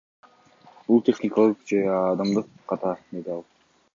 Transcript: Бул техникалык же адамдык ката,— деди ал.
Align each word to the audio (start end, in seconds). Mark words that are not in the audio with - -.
Бул 0.87 1.03
техникалык 1.09 1.61
же 1.73 1.83
адамдык 1.97 2.49
ката,— 2.73 2.97
деди 3.19 3.35
ал. 3.37 3.47